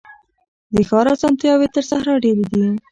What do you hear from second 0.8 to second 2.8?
ښار اسانتیاوي تر صحرا ډیري دي.